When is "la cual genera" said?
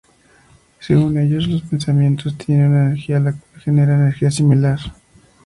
3.19-3.93